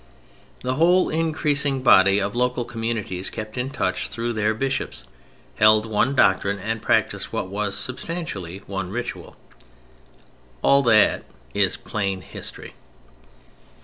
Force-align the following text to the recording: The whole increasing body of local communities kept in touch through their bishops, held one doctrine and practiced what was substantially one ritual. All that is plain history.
The 0.63 0.77
whole 0.77 1.09
increasing 1.11 1.83
body 1.83 2.17
of 2.17 2.35
local 2.35 2.65
communities 2.65 3.29
kept 3.29 3.55
in 3.55 3.69
touch 3.69 4.07
through 4.07 4.33
their 4.33 4.55
bishops, 4.55 5.03
held 5.57 5.85
one 5.85 6.15
doctrine 6.15 6.57
and 6.57 6.81
practiced 6.81 7.31
what 7.31 7.49
was 7.49 7.77
substantially 7.77 8.63
one 8.65 8.89
ritual. 8.89 9.35
All 10.63 10.81
that 10.81 11.23
is 11.53 11.77
plain 11.77 12.21
history. 12.21 12.73